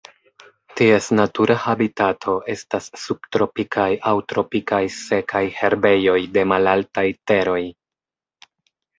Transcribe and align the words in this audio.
Ties 0.79 1.07
natura 1.17 1.55
habitato 1.65 2.33
estas 2.53 2.87
subtropikaj 3.01 3.85
aŭ 4.11 4.13
tropikaj 4.33 4.79
sekaj 4.95 5.43
herbejoj 5.59 6.17
de 6.39 6.47
malaltaj 6.53 7.05
teroj. 7.33 7.59